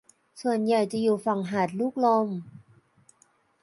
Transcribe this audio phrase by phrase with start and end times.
[0.41, 2.27] ส่วนใหญ่จะอยู่ฝั่งหาดลูกลม